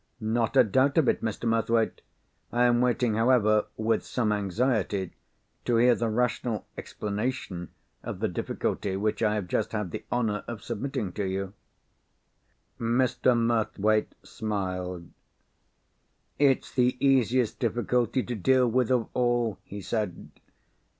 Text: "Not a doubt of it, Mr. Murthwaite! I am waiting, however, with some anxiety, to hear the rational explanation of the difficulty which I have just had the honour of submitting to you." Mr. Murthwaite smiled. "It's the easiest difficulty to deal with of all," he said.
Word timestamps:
"Not 0.19 0.57
a 0.57 0.63
doubt 0.63 0.97
of 0.97 1.07
it, 1.09 1.21
Mr. 1.21 1.47
Murthwaite! 1.47 2.01
I 2.51 2.63
am 2.63 2.81
waiting, 2.81 3.13
however, 3.13 3.65
with 3.77 4.03
some 4.03 4.31
anxiety, 4.31 5.13
to 5.65 5.75
hear 5.75 5.93
the 5.93 6.09
rational 6.09 6.65
explanation 6.75 7.69
of 8.01 8.19
the 8.19 8.27
difficulty 8.27 8.95
which 8.97 9.21
I 9.21 9.35
have 9.35 9.47
just 9.47 9.73
had 9.73 9.91
the 9.91 10.03
honour 10.11 10.43
of 10.47 10.63
submitting 10.63 11.11
to 11.13 11.25
you." 11.27 11.53
Mr. 12.79 13.37
Murthwaite 13.37 14.15
smiled. 14.23 15.07
"It's 16.39 16.73
the 16.73 16.97
easiest 16.99 17.59
difficulty 17.59 18.23
to 18.23 18.33
deal 18.33 18.67
with 18.67 18.89
of 18.89 19.07
all," 19.13 19.59
he 19.63 19.81
said. 19.81 20.31